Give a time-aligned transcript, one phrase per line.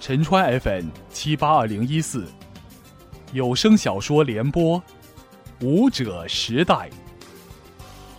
[0.00, 2.30] 陈川 FM 七八二零一四
[3.32, 4.78] 有声小说联播，
[5.62, 6.74] 《舞者时代》，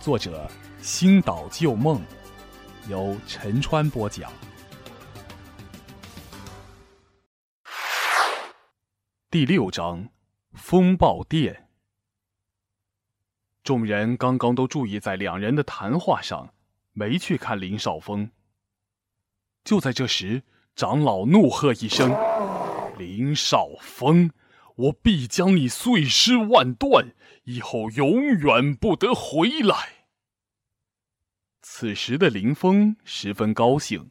[0.00, 0.50] 作者
[0.82, 2.02] 星岛旧梦，
[2.88, 4.32] 由陈川播讲。
[9.30, 10.08] 第六章：
[10.54, 11.68] 风暴电。
[13.62, 16.54] 众人刚刚都注意在两人的谈话上，
[16.96, 18.32] 没去看林少峰。
[19.62, 20.42] 就在这时。
[20.76, 22.14] 长老怒喝一声
[23.00, 24.30] ：“林少峰，
[24.74, 30.04] 我必将你碎尸万段，以后永远不得回来。”
[31.64, 34.10] 此时的林峰十分高兴，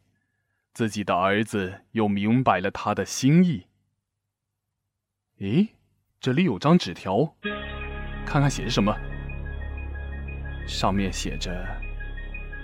[0.73, 3.67] 自己的儿子又明白了他的心意。
[5.37, 5.67] 咦，
[6.19, 7.35] 这里有张纸条，
[8.25, 8.91] 看看写着什么。
[10.67, 11.63] 上面写着：“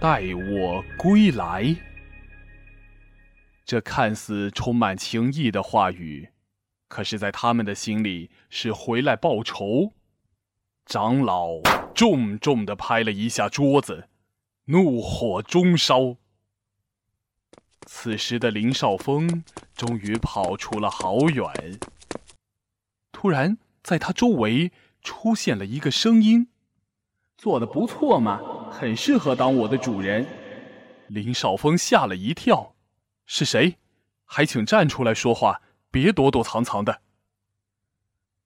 [0.02, 1.76] 待我归来。”
[3.64, 6.30] 这看似充满情意的话语，
[6.88, 9.94] 可是，在他们的心里是回来报仇。
[10.88, 11.62] 长老
[11.94, 14.10] 重重的拍了一下桌子，
[14.66, 16.18] 怒火中烧。
[17.86, 19.44] 此时的林少峰
[19.76, 21.80] 终于跑出了好远。
[23.12, 24.72] 突然，在他周围
[25.04, 26.48] 出现了一个声音
[27.38, 28.42] ：“做的不错嘛，
[28.72, 30.26] 很适合当我的主人。”
[31.10, 32.74] 林少峰吓了一跳。
[33.26, 33.78] 是谁？
[34.26, 37.02] 还请站出来说话，别躲躲藏藏的。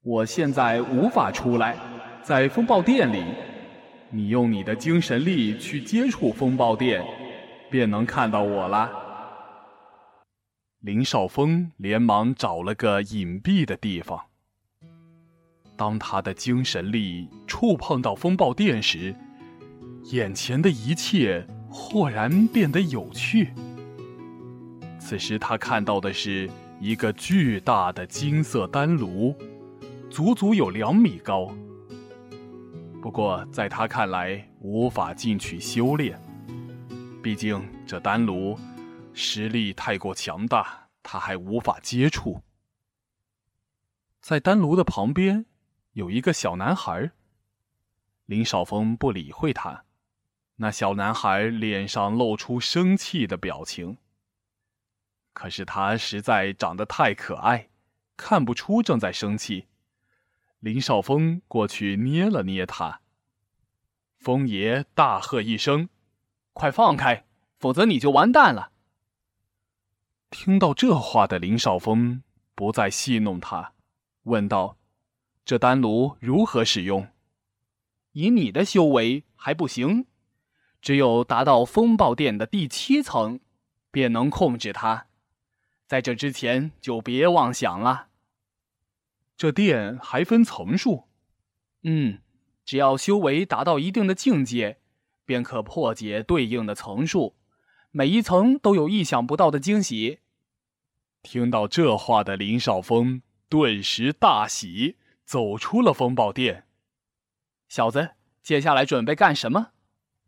[0.01, 1.77] 我现在无法出来，
[2.21, 3.23] 在风暴殿里。
[4.11, 7.03] 你用你的精神力去接触风暴殿，
[7.71, 8.91] 便能看到我啦。
[10.81, 14.25] 林少峰连忙找了个隐蔽的地方。
[15.75, 19.15] 当他的精神力触碰到风暴殿时，
[20.11, 23.53] 眼前的一切豁然变得有趣。
[24.99, 29.35] 此时他看到的是一个巨大的金色丹炉，
[30.09, 31.51] 足足有两米高。
[33.01, 36.19] 不过在他看来无法进去修炼，
[37.23, 38.57] 毕竟这丹炉
[39.13, 42.41] 实力太过强大，他还无法接触。
[44.21, 45.45] 在丹炉的旁边
[45.93, 47.11] 有一个小男孩，
[48.25, 49.83] 林少峰不理会他，
[50.57, 53.97] 那小男孩脸上露出生气的表情。
[55.33, 57.69] 可是他实在长得太可爱，
[58.15, 59.67] 看不出正在生气。
[60.59, 63.01] 林少峰过去捏了捏他。
[64.17, 65.89] 风爷大喝一声
[66.53, 67.25] ：“快放开，
[67.59, 68.71] 否则你就完蛋了！”
[70.31, 72.23] 听到这话的林少峰
[72.55, 73.73] 不再戏弄他，
[74.23, 74.77] 问道
[75.45, 77.09] ：“这丹炉如何使用？
[78.13, 80.07] 以你的修为还不行，
[80.85, 83.39] 只有达到风暴殿的第七层，
[83.89, 85.07] 便能控制它。”
[85.87, 88.09] 在这之前就别妄想了。
[89.35, 91.05] 这殿还分层数，
[91.81, 92.19] 嗯，
[92.63, 94.77] 只要修为达到一定的境界，
[95.25, 97.35] 便可破解对应的层数，
[97.89, 100.19] 每一层都有意想不到的惊喜。
[101.23, 106.67] 听到这话的林少峰顿时大喜，走出了风暴殿。
[107.67, 108.11] 小子，
[108.43, 109.71] 接下来准备干什么？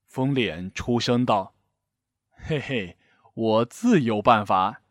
[0.08, 1.54] 风脸出声道
[2.32, 2.98] ：“嘿嘿，
[3.34, 4.82] 我自有办法。”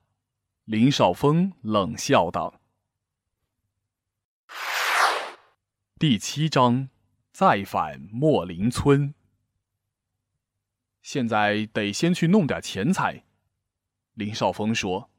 [0.64, 2.60] 林少峰冷笑道
[5.98, 6.90] ：“第七章，
[7.32, 9.14] 再返莫林村。
[11.02, 13.24] 现在得先去弄点钱财。”
[14.14, 15.10] 林少峰说：“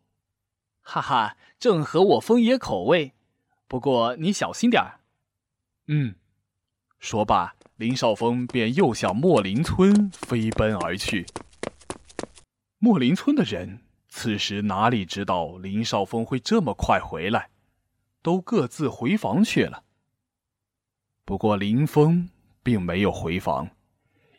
[0.82, 3.14] 哈哈，正合我风爷口味。
[3.68, 5.02] 不过你小心点儿。”
[5.88, 6.16] 嗯，
[7.00, 11.26] 说罢，林少峰便又向莫林村飞奔而去。
[12.78, 13.80] 莫林村的人。
[14.10, 17.50] 此时哪里知道林少峰会这么快回来，
[18.24, 19.84] 都各自回房去了。
[21.24, 22.28] 不过林峰
[22.64, 23.70] 并没有回房，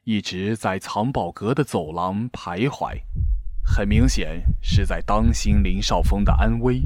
[0.03, 3.03] 一直在藏宝阁的走廊徘徊，
[3.63, 6.81] 很明显是在当心林少峰的安危，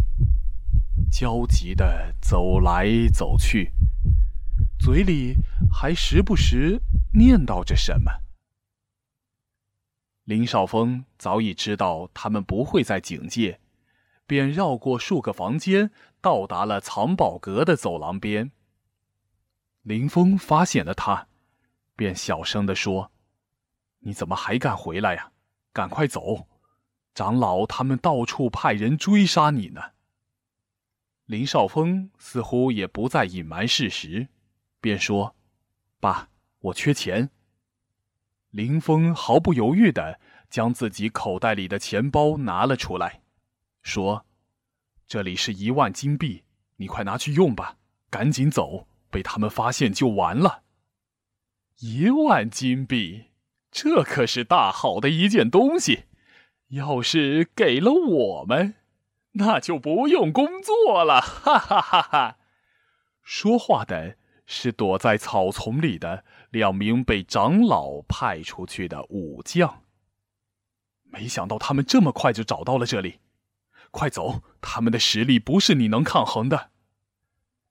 [1.11, 3.73] 焦急的走来走去，
[4.79, 5.37] 嘴里
[5.73, 6.81] 还时不时
[7.15, 8.13] 念叨着什么。
[10.25, 13.59] 林少峰早已知道他们不会在警戒，
[14.27, 15.91] 便绕过数个房间，
[16.21, 18.53] 到达了藏宝阁的走廊边。
[19.83, 21.27] 林峰发现了他，
[21.97, 23.11] 便小声的说
[24.01, 25.33] ：“你怎么还敢回来呀？
[25.73, 26.47] 赶快走！
[27.15, 29.81] 长老他们到处派人追杀你呢。”
[31.27, 34.29] 林少峰似乎也不再隐瞒事实，
[34.81, 35.35] 便说
[36.03, 36.29] ：“爸，
[36.59, 37.31] 我缺钱。”
[38.51, 40.19] 林峰毫不犹豫的
[40.51, 43.23] 将自己口袋里的钱包拿了出来，
[43.83, 44.27] 说
[45.07, 46.43] ：“这里是一万金币，
[46.77, 47.77] 你快拿去用吧，
[48.11, 50.65] 赶紧走，被他们发现就完了。”
[51.79, 53.31] 一万金币，
[53.71, 56.07] 这可是大好的一件东西，
[56.69, 58.75] 要是给了我们，
[59.33, 62.37] 那就不用工作了，哈哈哈哈！
[63.23, 64.19] 说话的
[64.55, 69.83] 是躲在草丛里的两名被长老派出去的武将。
[71.05, 73.21] 没想到他们这么快就找到了这里，
[73.91, 74.43] 快走！
[74.61, 76.71] 他们的实力不是你能抗衡的。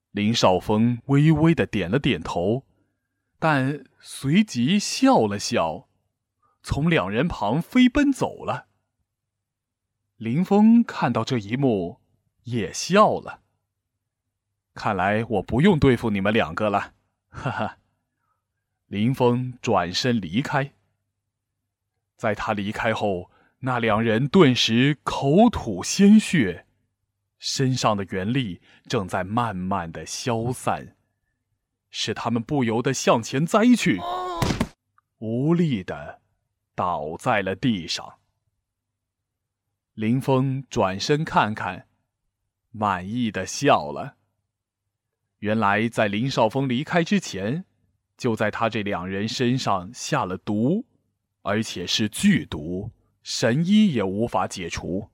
[0.09, 2.65] 林少峰微微的点了点头，
[3.37, 5.87] 但随即笑了笑，
[6.63, 8.65] 从两人旁飞奔走了。
[10.17, 12.01] 林峰看到这一幕，
[12.45, 13.40] 也笑了。
[14.81, 16.95] 看来我不用对付你们两个了，
[17.29, 17.77] 哈哈。
[18.87, 20.73] 林峰转身离开。
[22.17, 23.29] 在他离开后，
[23.59, 26.65] 那两人顿时口吐鲜血，
[27.37, 30.95] 身上的元力正在慢慢的消散，
[31.91, 34.01] 使他们不由得向前栽去，
[35.19, 36.21] 无力的
[36.73, 38.15] 倒在了地上。
[39.93, 41.87] 林峰转身看看，
[42.71, 44.15] 满意的笑了。
[45.41, 47.65] 原来，在林少峰离开之前，
[48.15, 50.85] 就在他这两人身上下了毒，
[51.41, 52.91] 而且是剧毒，
[53.23, 55.09] 神医也无法解除。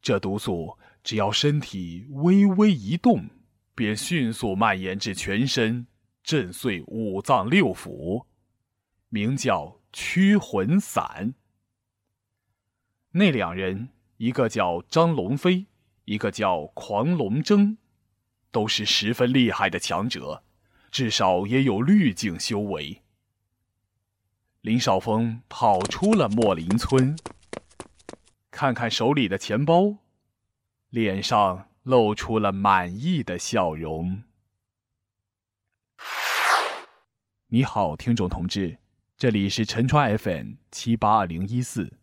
[0.00, 3.28] 这毒素只要身体微微一动，
[3.74, 5.86] 便迅速蔓延至全身，
[6.24, 8.24] 震碎五脏六腑，
[9.10, 11.34] 名叫驱魂散。
[13.10, 15.66] 那两人，一个叫张龙飞，
[16.06, 17.76] 一个叫狂龙争。
[18.52, 20.44] 都是十分厉害的强者，
[20.90, 23.02] 至少也有滤境修为。
[24.60, 27.18] 林少峰跑出了莫林村，
[28.52, 29.96] 看看手里的钱包，
[30.90, 34.22] 脸上露出了满意的笑容。
[37.48, 38.78] 你好，听众同志，
[39.16, 41.98] 这里是陈川 FM 七八二零一四。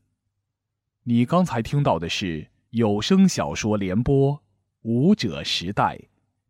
[1.04, 4.34] 你刚才听到的是有声小说联播
[4.82, 5.96] 《武者时代》。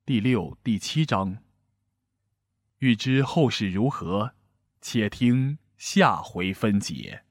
[0.09, 1.37] 第六、第七章。
[2.79, 4.33] 欲知后事如何，
[4.81, 7.25] 且听下回分解。